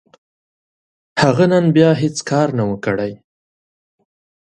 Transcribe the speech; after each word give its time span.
هغه 1.21 1.45
نن 1.51 1.65
بيا 1.75 1.89
هيڅ 2.01 2.17
کار 2.29 2.47
نه 2.57 2.63
و، 2.67 2.71
کړی. 2.85 3.13